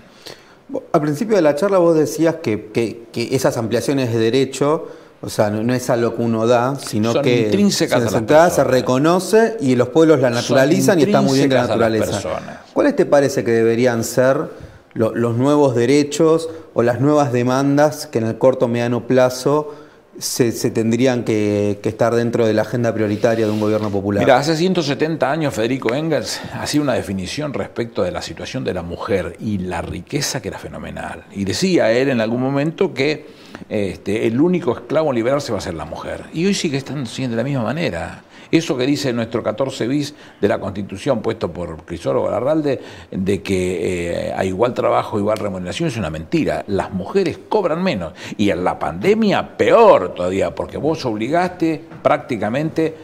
[0.92, 4.88] Al principio de la charla vos decías que, que esas ampliaciones de derecho
[5.26, 9.76] o sea, no, es algo que uno da, sino que intrínsecas se, se reconoce y
[9.78, 12.20] los pueblos la naturalizan y está muy bien que la naturaleza.
[12.74, 14.50] ¿Cuáles te parece que deberían ser
[14.94, 19.74] los nuevos derechos o las nuevas demandas que en el corto o mediano plazo
[20.20, 24.26] se, tendrían que, estar dentro de la agenda prioritaria de un gobierno popular?
[24.26, 28.82] Mira, hace 170 años Federico Engels hacía una definición respecto de la situación de la
[28.82, 31.24] mujer y la riqueza que era fenomenal.
[31.32, 35.62] Y decía él en algún momento que este, el único esclavo liberal se va a
[35.62, 36.26] ser la mujer.
[36.34, 38.24] Y hoy sigue estando siendo de la misma manera.
[38.54, 44.28] Eso que dice nuestro 14 bis de la Constitución puesto por Crisólogo Larralde, de que
[44.28, 46.64] eh, a igual trabajo, igual remuneración, es una mentira.
[46.68, 48.14] Las mujeres cobran menos.
[48.38, 52.96] Y en la pandemia, peor todavía, porque vos obligaste prácticamente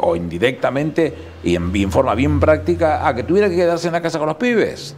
[0.00, 4.02] o indirectamente y en, en forma bien práctica a que tuviera que quedarse en la
[4.02, 4.96] casa con los pibes.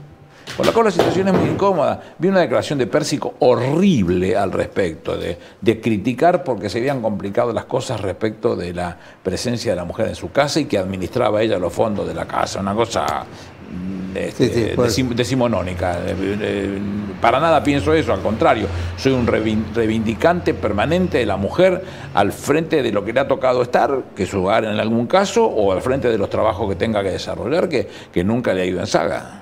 [0.57, 2.01] Por lo cual la situación es muy incómoda.
[2.19, 5.39] Vi una declaración de Pérsico horrible al respecto, de,
[5.81, 10.15] criticar porque se habían complicado las cosas respecto de la presencia de la mujer en
[10.15, 12.61] su casa y que administraba ella los fondos de la casa.
[12.61, 13.25] Una cosa
[13.71, 14.77] mm, este,
[15.15, 15.99] decimonónica.
[16.07, 16.79] Eh, eh,
[17.21, 18.67] para nada pienso eso, al contrario,
[18.99, 23.63] soy un reivindicante permanente de la mujer al frente de lo que le ha tocado
[23.63, 26.77] estar, que es su hogar en algún caso, o al frente de los trabajos que
[26.77, 29.42] tenga que desarrollar, que, que nunca le ha ido en saga.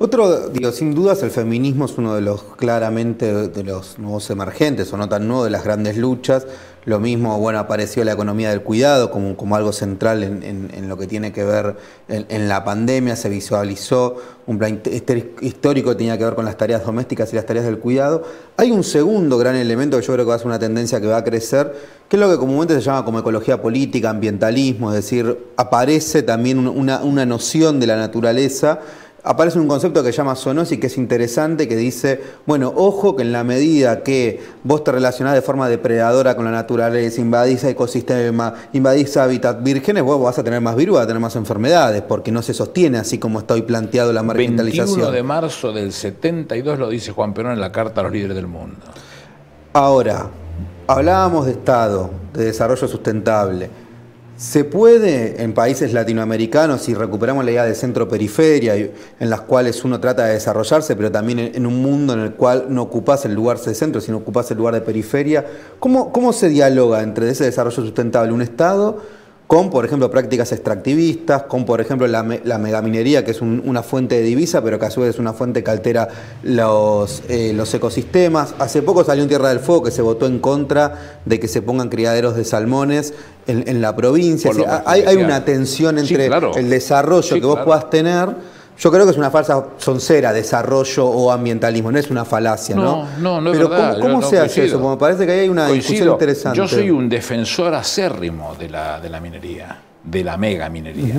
[0.00, 4.92] Otro, digo, sin dudas el feminismo es uno de los claramente de los nuevos emergentes,
[4.92, 6.46] o no tan nuevo, de las grandes luchas.
[6.84, 11.08] Lo mismo, bueno, apareció la economía del cuidado como, como algo central en, lo que
[11.08, 11.76] tiene que ver
[12.08, 14.80] en, la pandemia, se visualizó un plan
[15.40, 18.22] histórico que tenía que ver con las tareas domésticas y las tareas del cuidado.
[18.56, 21.08] Hay un segundo gran elemento que yo creo que va a ser una tendencia que
[21.08, 21.74] va a crecer,
[22.08, 26.68] que es lo que comúnmente se llama como ecología política, ambientalismo, es decir, aparece también
[26.68, 28.78] una, una noción de la naturaleza
[29.22, 33.22] aparece un concepto que se llama zoonosis, que es interesante, que dice, bueno, ojo que
[33.22, 38.54] en la medida que vos te relacionás de forma depredadora con la naturaleza, invadís ecosistema,
[38.72, 42.30] invadís hábitats vírgenes, vos vas a tener más virus, vas a tener más enfermedades, porque
[42.30, 44.86] no se sostiene así como está hoy planteado la marginalización.
[44.86, 48.36] 21 de marzo del 72 lo dice Juan Perón en la Carta a los Líderes
[48.36, 48.76] del Mundo.
[49.72, 50.28] Ahora,
[50.86, 53.70] hablábamos de Estado, de desarrollo sustentable.
[54.38, 59.98] ¿Se puede en países latinoamericanos, si recuperamos la idea de centro-periferia, en las cuales uno
[59.98, 63.58] trata de desarrollarse, pero también en un mundo en el cual no ocupas el lugar
[63.58, 65.44] de centro, sino ocupas el lugar de periferia,
[65.80, 69.02] ¿cómo, cómo se dialoga entre ese desarrollo sustentable un Estado
[69.48, 74.22] con, por ejemplo, prácticas extractivistas, con, por ejemplo, la, megaminería, que es una fuente de
[74.22, 76.06] divisa, pero que a su vez es una fuente que altera
[76.42, 78.54] los, eh, los ecosistemas.
[78.58, 81.62] Hace poco salió en Tierra del Fuego que se votó en contra de que se
[81.62, 83.14] pongan criaderos de salmones
[83.46, 84.50] en, la provincia.
[84.84, 88.28] hay, una tensión entre el desarrollo que vos puedas tener
[88.78, 92.82] yo creo que es una falsa soncera, desarrollo o ambientalismo, no es una falacia, ¿no?
[92.82, 94.78] No, no, no es Pero ¿cómo, cómo se hace eso?
[94.80, 96.56] Porque me parece que ahí hay una discusión interesante.
[96.56, 101.16] Yo soy un defensor acérrimo de la, de la minería, de la mega minería.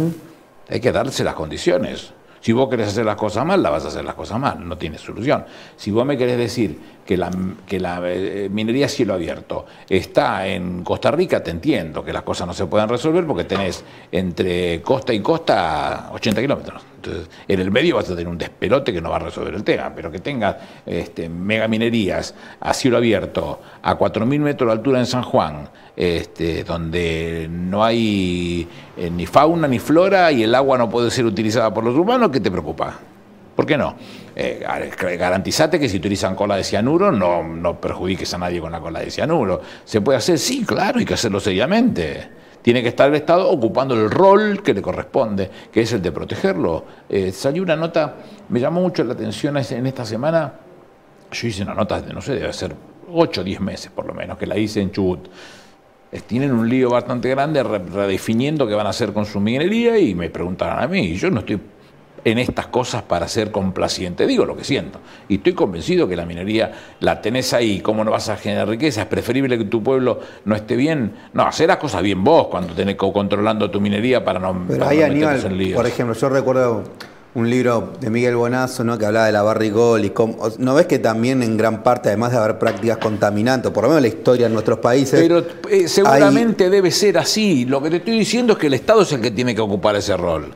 [0.69, 2.13] Hay que darse las condiciones.
[2.41, 4.78] Si vos querés hacer las cosas mal, la vas a hacer las cosas mal, no
[4.78, 5.43] tiene solución.
[5.76, 7.32] Si vos me querés decir que la,
[7.66, 12.24] que la eh, minería a cielo abierto está en Costa Rica, te entiendo que las
[12.24, 16.84] cosas no se puedan resolver porque tenés entre costa y costa 80 kilómetros.
[16.96, 19.64] Entonces, en el medio vas a tener un despelote que no va a resolver el
[19.64, 25.06] tema, pero que tengas este, megaminerías a cielo abierto a 4.000 metros de altura en
[25.06, 30.90] San Juan, este, donde no hay eh, ni fauna ni flora y el agua no
[30.90, 33.00] puede ser utilizada por los humanos, ¿qué te preocupa?
[33.56, 33.96] ¿Por qué no?
[34.41, 34.65] Eh,
[35.17, 39.02] garantizate que si utilizan cola de cianuro no, no perjudiques a nadie con la cola
[39.02, 39.60] de cianuro.
[39.84, 40.39] ¿Se puede hacer?
[40.39, 42.30] Sí, claro, hay que hacerlo seriamente.
[42.62, 46.13] Tiene que estar el Estado ocupando el rol que le corresponde, que es el de
[46.13, 46.86] protegerlo.
[47.10, 48.15] Eh, salió una nota,
[48.47, 50.54] me llamó mucho la atención en esta semana,
[51.34, 52.73] yo hice una nota, no sé, debe ser
[53.12, 55.28] 8 o 10 meses por lo menos, que la hice en Chubut.
[56.25, 60.30] tienen un lío bastante grande redefiniendo qué van a hacer con su minería y me
[60.30, 61.60] preguntaron a mí, yo no estoy
[62.26, 64.28] en estas cosas para ser complaciente.
[64.28, 65.00] Digo lo que siento.
[65.28, 67.82] Y estoy convencido que la minería la tenés ahí.
[67.82, 69.02] ¿Cómo no vas a generar riqueza?
[69.02, 71.14] Es preferible que tu pueblo no esté bien.
[71.34, 74.66] No, hacer las cosas bien vos cuando tenés controlando tu minería para no.
[74.68, 75.42] Pero ahí, Aníbal,
[75.74, 76.84] por ejemplo, yo recuerdo
[77.36, 78.98] un libro de Miguel Bonazo ¿no?
[78.98, 82.32] que hablaba de la barrigol y cómo, no ves que también en gran parte además
[82.32, 86.72] de haber prácticas contaminantes por lo menos la historia en nuestros países pero eh, seguramente
[86.72, 89.30] debe ser así lo que te estoy diciendo es que el Estado es el que
[89.30, 90.56] tiene que ocupar ese rol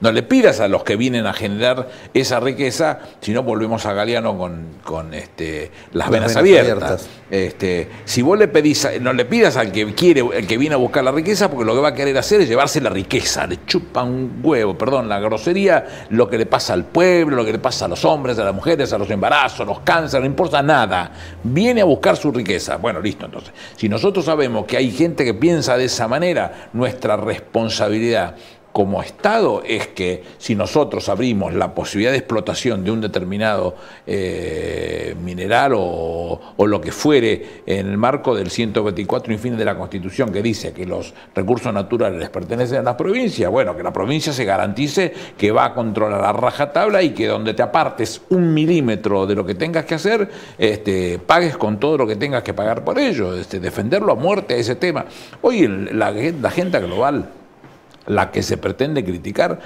[0.00, 3.92] no le pidas a los que vienen a generar esa riqueza, si no volvemos a
[3.92, 4.36] Galeano
[4.82, 7.08] con, este, las, venas, abiertas.
[7.30, 10.78] Este, si vos le pedís, no le pidas al que quiere, el que viene a
[10.78, 13.64] buscar la riqueza, porque lo que va a querer hacer es llevarse la riqueza, le
[13.64, 17.58] chupa un huevo, perdón, la grosería, lo que le pasa al pueblo, lo que le
[17.58, 20.62] pasa a los hombres, a las mujeres, a los embarazos, a los cánceres, no importa
[20.62, 21.12] nada.
[21.42, 22.76] Viene a buscar su riqueza.
[22.76, 23.52] Bueno, listo, entonces.
[23.76, 28.36] Si nosotros sabemos que hay gente que piensa de esa manera, nuestra responsabilidad
[28.74, 35.14] como Estado es que si nosotros abrimos la posibilidad de explotación de un determinado eh,
[35.22, 40.32] mineral o, lo que fuere en el marco del 124 y fin de la Constitución
[40.32, 44.32] que dice que los recursos naturales les pertenecen a las provincias, bueno, que la provincia
[44.32, 49.24] se garantice que va a controlar la rajatabla y que donde te apartes un milímetro
[49.24, 52.82] de lo que tengas que hacer, este, pagues con todo lo que tengas que pagar
[52.82, 55.04] por ello, este, defenderlo a muerte a ese tema.
[55.42, 57.43] Hoy la, la agenda global
[58.06, 59.60] la que se pretende criticar,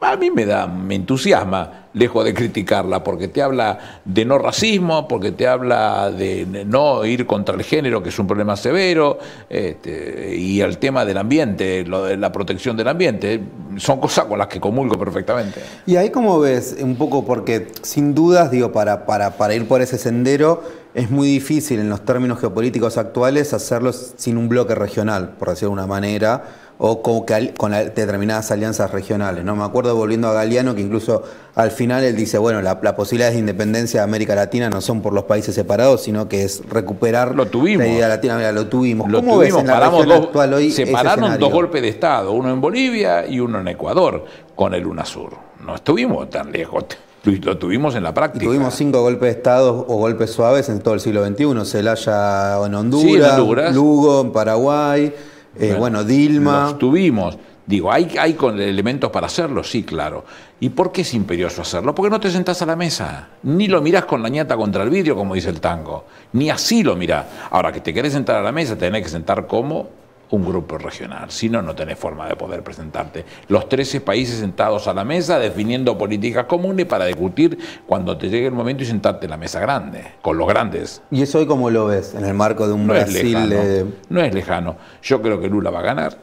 [0.00, 5.06] a mí me da, me entusiasma, lejos de criticarla, porque te habla de no racismo,
[5.06, 10.34] porque te habla de no ir contra el género, que es un problema severo, este,
[10.36, 13.40] y el tema del ambiente, la protección del ambiente,
[13.76, 15.60] son cosas con las que comulgo perfectamente.
[15.84, 19.82] Y ahí como ves, un poco, porque sin dudas, digo, para, para, para ir por
[19.82, 20.62] ese sendero,
[20.94, 25.70] es muy difícil en los términos geopolíticos actuales hacerlo sin un bloque regional, por decirlo
[25.70, 27.24] de una manera o con,
[27.58, 29.44] con determinadas alianzas regionales.
[29.44, 29.54] ¿no?
[29.54, 31.22] Me acuerdo volviendo a Galeano que incluso
[31.54, 35.02] al final él dice, bueno, las la posibilidades de independencia de América Latina no son
[35.02, 37.86] por los países separados, sino que es recuperar lo tuvimos.
[37.86, 39.12] la idea latina, lo tuvimos.
[39.12, 43.26] ¿Cómo ves en la dos, actual hoy Separaron dos golpes de Estado, uno en Bolivia
[43.26, 45.36] y uno en Ecuador, con el UNASUR.
[45.62, 46.84] No estuvimos tan lejos.
[47.42, 48.46] Lo tuvimos en la práctica.
[48.46, 51.66] tuvimos cinco golpes de Estado o golpes suaves en todo el siglo XXI.
[51.66, 53.74] Celaya en Honduras, en Honduras.
[53.74, 55.12] Lugo en Paraguay,
[55.58, 56.64] eh, bueno, Dilma.
[56.64, 57.38] Los tuvimos.
[57.66, 59.62] Digo, ¿hay, ¿hay elementos para hacerlo?
[59.62, 60.24] Sí, claro.
[60.58, 61.94] ¿Y por qué es imperioso hacerlo?
[61.94, 64.90] Porque no te sentás a la mesa, ni lo mirás con la ñata contra el
[64.90, 67.26] vidrio, como dice el tango, ni así lo mirás.
[67.50, 69.88] Ahora, que te querés sentar a la mesa, tenés que sentar como
[70.30, 73.24] un grupo regional, si no, no tenés forma de poder presentarte.
[73.48, 78.46] Los 13 países sentados a la mesa definiendo políticas comunes para discutir cuando te llegue
[78.46, 81.02] el momento y sentarte en la mesa grande, con los grandes.
[81.10, 83.36] ¿Y eso hoy cómo lo ves en el marco de un no Brasil?
[83.36, 84.76] Es lejano, No es lejano.
[85.02, 86.16] Yo creo que Lula va a ganar.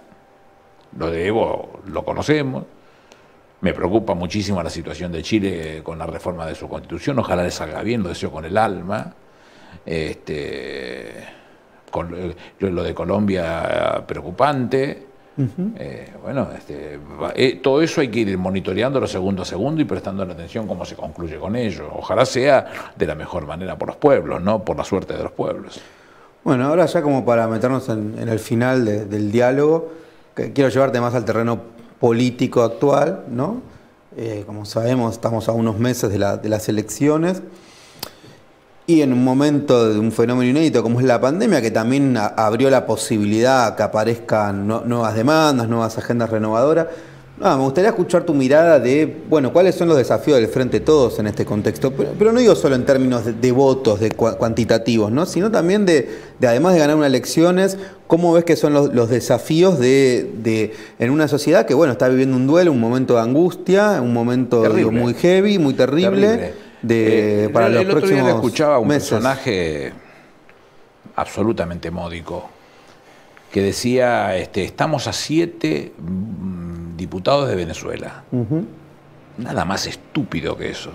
[0.98, 2.64] Lo de Evo lo conocemos.
[3.60, 7.20] Me preocupa muchísimo la situación de Chile con la reforma de su constitución.
[7.20, 9.14] Ojalá le salga bien, lo deseo con el alma.
[9.86, 11.37] Este
[12.04, 15.08] lo de Colombia preocupante.
[15.78, 17.00] Eh, bueno, este,
[17.36, 20.96] eh, todo eso hay que ir monitoreándolo segundo a segundo y prestando atención cómo se
[20.96, 21.90] concluye con ello.
[21.94, 25.32] Ojalá sea de la mejor manera por los pueblos, no por la suerte de los
[25.32, 25.80] pueblos.
[26.44, 29.92] Bueno, ahora ya como para meternos en, el final del diálogo,
[30.34, 31.60] quiero llevarte más al terreno
[32.00, 33.62] político actual, ¿no?
[34.16, 37.44] Eh, como sabemos, estamos a unos meses de, de las elecciones.
[38.90, 42.70] Y en un momento de un fenómeno inédito como es la pandemia, que también abrió
[42.70, 46.88] la posibilidad que aparezcan nuevas demandas, nuevas agendas renovadoras,
[47.38, 51.28] me gustaría escuchar tu mirada de, bueno, cuáles son los desafíos del Frente Todos en
[51.28, 55.26] este contexto, pero, no digo solo en términos de, votos, de cuantitativos, ¿no?
[55.26, 56.10] sino también de,
[56.42, 61.66] además de ganar unas elecciones, cómo ves que son los, desafíos de, en una sociedad
[61.66, 65.74] que, bueno, está viviendo un duelo, un momento de angustia, un momento muy heavy, muy
[65.74, 69.94] terrible de, eh, para el, los otro día escuchaba un personaje
[71.16, 72.50] absolutamente módico
[73.52, 78.24] que decía este, estamos a siete mm, diputados de Venezuela.
[79.38, 80.92] Nada más estúpido que eso.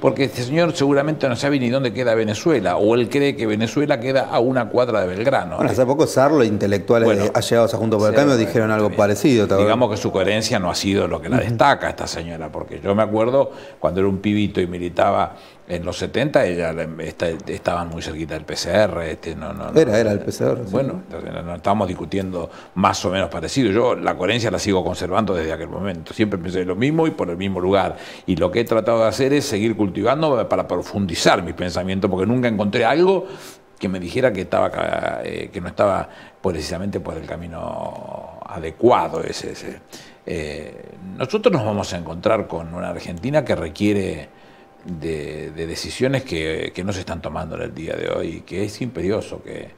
[0.00, 4.00] Porque este señor seguramente no sabe ni dónde queda Venezuela, o él cree que Venezuela
[4.00, 5.56] queda a una cuadra de Belgrano.
[5.56, 9.46] Bueno, hace poco Sarlo, intelectuales allegados a Junto por el Cambio, dijeron algo parecido.
[9.46, 12.94] Digamos que su coherencia no ha sido lo que la destaca esta señora, porque yo
[12.94, 15.36] me acuerdo cuando era un pibito y militaba
[15.70, 16.74] en los 70 ella
[17.46, 19.02] estaban muy cerquita del PCR.
[19.02, 20.64] Este, no, no, era, era el PCR.
[20.68, 21.04] Bueno,
[21.44, 23.70] no, estamos discutiendo más o menos parecido.
[23.70, 26.12] Yo la coherencia la sigo conservando desde aquel momento.
[26.12, 27.96] Siempre pensé lo mismo y por el mismo lugar.
[28.26, 32.26] Y lo que he tratado de hacer es seguir cultivando para profundizar mis pensamientos, porque
[32.26, 33.28] nunca encontré algo
[33.78, 36.08] que me dijera que, estaba, eh, que no estaba
[36.42, 39.22] precisamente por el camino adecuado.
[39.22, 39.54] Ese,
[40.26, 40.84] eh,
[41.16, 44.39] nosotros nos vamos a encontrar con una Argentina que requiere
[44.84, 49.42] de, decisiones que, no se están tomando en el día de hoy, que es imperioso
[49.42, 49.70] que,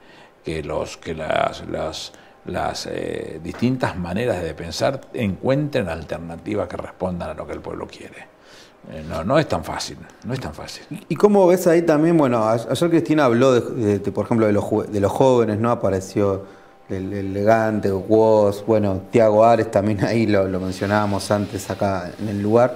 [0.44, 2.12] que, los, que las, las,
[2.44, 7.86] las eh, distintas maneras de pensar encuentren alternativas que respondan a lo que el pueblo
[7.86, 8.32] quiere.
[8.90, 10.84] Eh, no, no es tan fácil, no es tan fácil.
[11.08, 12.16] ¿Y cómo ves ahí también?
[12.16, 15.70] Bueno, ayer Cristina habló, de, por ejemplo, de los, de los jóvenes, ¿no?
[15.70, 16.44] Apareció
[16.88, 22.42] el, elegante, Woz, bueno, Tiago Ares también ahí lo, lo mencionábamos antes acá en el
[22.42, 22.74] lugar.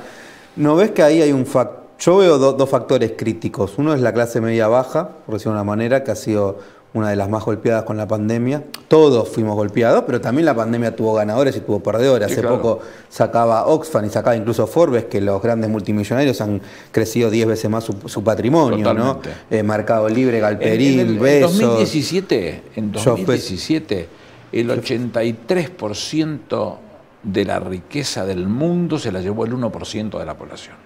[0.55, 1.86] ¿No ves que ahí hay un factor?
[1.99, 3.75] Yo veo dos factores críticos.
[3.79, 6.59] Uno es la clase media baja, por decirlo de una manera, que ha sido
[6.93, 8.65] una de las más golpeadas con la pandemia.
[8.89, 12.31] Todos fuimos golpeados, pero también la pandemia tuvo ganadores y tuvo perdedores.
[12.31, 16.61] Hace poco sacaba Oxfam y sacaba incluso Forbes que los grandes multimillonarios han
[16.93, 19.21] crecido 10 veces más su, patrimonio, ¿no?
[19.51, 24.09] Eh, Mercado Libre, Galperín, en, en, en 2017, en 2017
[24.53, 26.77] el 83%
[27.23, 30.77] de la riqueza del mundo se la llevó el 1% de la población.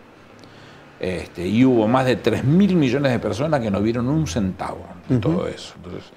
[1.01, 4.85] Este, y hubo más de 3 mil millones de personas que no vieron un centavo
[5.09, 5.73] de todo eso.
[5.77, 6.13] Entonces,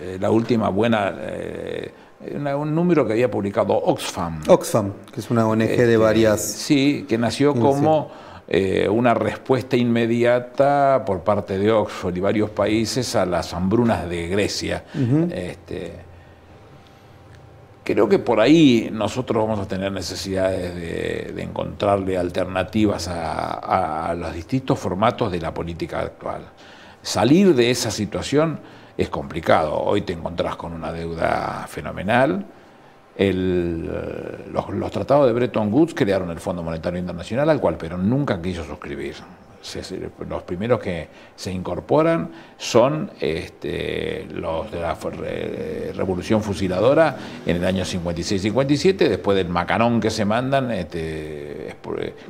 [0.00, 1.92] eh, la última buena, eh,
[2.34, 4.40] un número que había publicado Oxfam.
[4.48, 6.40] Oxfam, que es una ONG de este, varias...
[6.40, 8.10] Sí, que nació como
[8.48, 14.26] eh, una respuesta inmediata por parte de Oxford y varios países a las hambrunas de
[14.26, 14.84] Grecia.
[17.90, 20.76] Creo que por ahí nosotros vamos a tener necesidades
[21.34, 26.42] de, encontrarle alternativas a, los distintos formatos de la política actual.
[27.02, 28.60] Salir de esa situación
[28.96, 29.76] es complicado.
[29.76, 32.46] Hoy te encontrás con una deuda fenomenal.
[33.18, 38.62] los, tratados de Bretton Woods crearon el Fondo Monetario Internacional, al cual Perón nunca quiso
[38.62, 39.16] suscribir
[40.28, 44.96] los primeros que se incorporan son este, los de la
[45.94, 51.76] Revolución Fusiladora en el año 56-57, después del macanón que se mandan, este,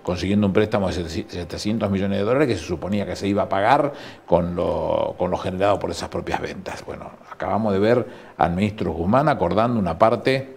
[0.03, 3.49] consiguiendo un préstamo de 700 millones de dólares que se suponía que se iba a
[3.49, 3.93] pagar
[4.27, 6.85] con lo, con lo generado por esas propias ventas.
[6.85, 8.07] Bueno, acabamos de ver
[8.39, 10.57] al ministro Guzmán acordando una parte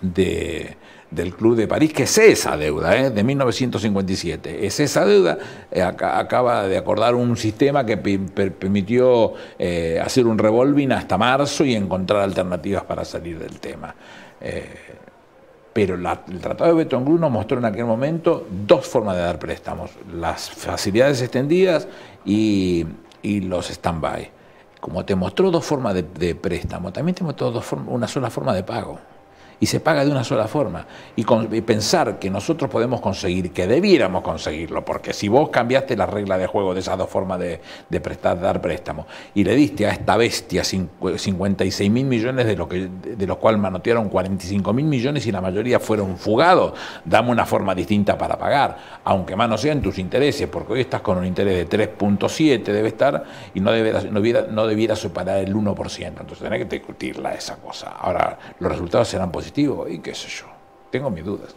[0.00, 0.76] de
[1.10, 3.10] del Club de París, que es esa deuda, ¿eh?
[3.10, 4.66] de 1957.
[4.66, 5.38] Es esa deuda,
[5.70, 11.74] eh, acaba de acordar un sistema que permitió eh, hacer un revolving hasta marzo y
[11.74, 13.94] encontrar alternativas para salir del tema.
[15.72, 19.90] pero el Tratado de Beton nos mostró en aquel momento dos formas de dar préstamos,
[20.14, 21.86] las facilidades extendidas
[22.24, 22.86] y,
[23.22, 24.30] los stand-by.
[24.80, 28.62] Como te mostró dos formas de, préstamo, también te mostró dos una sola forma de
[28.62, 28.98] pago
[29.58, 30.86] y se paga de una sola forma.
[31.16, 31.24] Y,
[31.62, 36.46] pensar que nosotros podemos conseguir, que debiéramos conseguirlo, porque si vos cambiaste la regla de
[36.46, 37.60] juego de esas dos formas de,
[38.00, 42.88] prestar, dar préstamo, y le diste a esta bestia 56 mil millones, de, lo que,
[42.88, 47.74] de los cuales manotearon 45 mil millones y la mayoría fueron fugados, dame una forma
[47.74, 51.68] distinta para pagar, aunque más no sean tus intereses, porque hoy estás con un interés
[51.68, 56.06] de 3.7, debe estar, y no debiera, no, debiera, no debiera superar el 1%.
[56.06, 57.90] Entonces tenés que discutirla esa cosa.
[57.98, 59.45] Ahora, los resultados serán positivos
[59.88, 60.46] y qué sé yo.
[60.90, 61.54] Tengo mis dudas.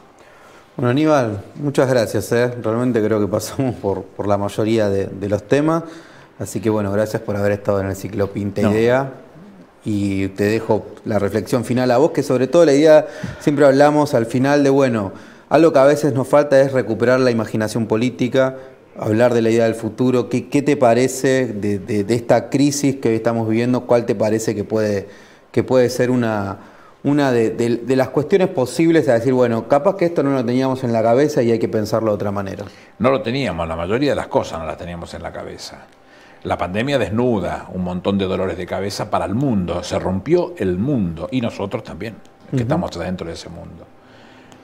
[0.75, 2.31] Bueno, Aníbal, muchas gracias.
[2.31, 2.51] ¿eh?
[2.63, 5.83] Realmente creo que pasamos por, por la mayoría de, los temas.
[6.39, 9.11] Así que bueno, gracias por haber estado en el ciclo Pinta Idea.
[9.83, 13.07] Y te dejo la reflexión final a vos, que sobre todo la idea,
[13.39, 15.11] siempre hablamos al final de, bueno,
[15.49, 18.57] algo que a veces nos falta es recuperar la imaginación política,
[18.97, 20.29] hablar de la idea del futuro.
[20.29, 23.85] ¿Qué, qué te parece de, de, esta crisis que hoy estamos viviendo?
[23.85, 25.07] ¿Cuál te parece que puede,
[25.51, 26.59] que puede ser una,
[27.03, 30.91] una de, las cuestiones posibles a decir, bueno, capaz que esto no lo teníamos en
[30.91, 32.65] la cabeza y hay que pensarlo de otra manera.
[32.97, 35.85] No lo teníamos, la mayoría de las cosas no las teníamos en la cabeza.
[36.43, 40.77] La pandemia desnuda un montón de dolores de cabeza para el mundo, se rompió el
[40.77, 42.15] mundo y nosotros también,
[42.51, 43.85] que estamos dentro de ese mundo.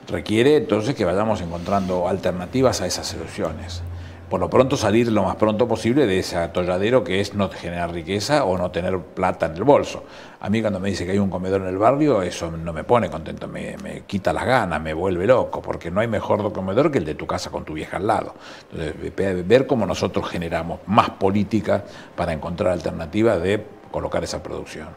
[0.08, 3.82] Requiere entonces que vayamos encontrando alternativas a esas soluciones.
[4.28, 7.92] Por lo pronto salir lo más pronto posible de ese atolladero que es no generar
[7.92, 10.04] riqueza o no tener plata en el bolso.
[10.40, 12.84] A mí cuando me dice que hay un comedor en el barrio, eso no me
[12.84, 16.98] pone contento, me, quita las ganas, me vuelve loco, porque no hay mejor comedor que
[16.98, 18.34] el de tu casa con tu vieja al lado.
[18.72, 24.88] Entonces, ver cómo nosotros generamos más política para encontrar alternativas de colocar esa producción.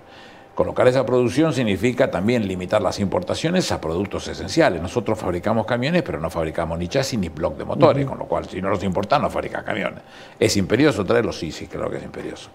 [0.60, 4.82] Colocar esa producción significa también limitar las importaciones a productos esenciales.
[4.82, 8.46] Nosotros fabricamos camiones, pero no fabricamos ni chasis ni bloc de motores, con lo cual
[8.46, 10.04] si no los importan, no fabrican camiones.
[10.38, 11.40] ¿Es imperioso traerlos?
[11.40, 12.50] Sí, sí, creo que es imperioso.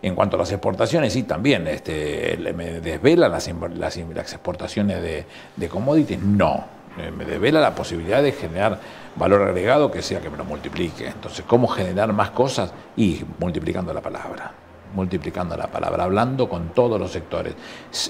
[0.00, 1.66] En cuanto a las exportaciones, sí, también.
[1.66, 6.22] Este, ¿Me desvela las, las, exportaciones de, de commodities?
[6.22, 6.64] No.
[6.96, 8.78] Me desvela la posibilidad de generar
[9.16, 11.08] valor agregado que sea que me lo multiplique.
[11.08, 12.72] Entonces, ¿cómo generar más cosas?
[12.96, 14.52] Y multiplicando la palabra
[14.94, 17.54] multiplicando la palabra, hablando con todos los sectores,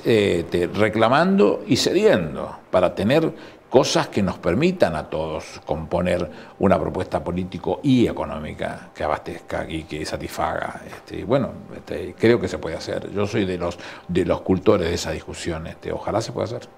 [0.04, 3.32] eh, reclamando y cediendo para tener
[3.68, 9.84] cosas que nos permitan a todos componer una propuesta político y económica que abastezca y
[9.84, 10.82] que satisfaga.
[10.86, 13.10] Este, bueno, este, creo que se puede hacer.
[13.12, 15.66] Yo soy de los de los cultores de esa discusión.
[15.66, 16.68] Este, ojalá se pueda hacer.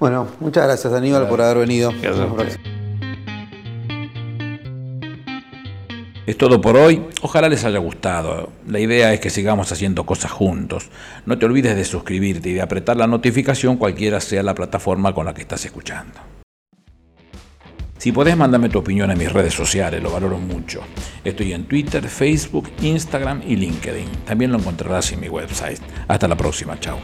[0.00, 1.92] Bueno, muchas gracias Aníbal por haber venido.
[6.28, 7.02] Es todo por hoy.
[7.22, 8.52] Ojalá les haya gustado.
[8.68, 10.90] La idea es que sigamos haciendo cosas juntos.
[11.24, 15.24] No te olvides de suscribirte y de apretar la notificación cualquiera sea la plataforma con
[15.24, 16.20] la que estás escuchando.
[17.96, 20.82] Si podés, mándame tu opinión en mis redes sociales, lo valoro mucho.
[21.24, 24.10] Estoy en Twitter, Facebook, Instagram y LinkedIn.
[24.26, 25.80] También lo encontrarás en mi website.
[26.08, 26.98] Hasta la próxima, chao.